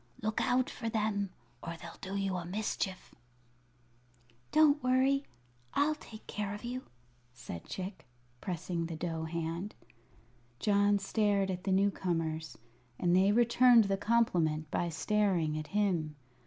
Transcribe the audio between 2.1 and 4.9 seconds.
you a mischief." "Don't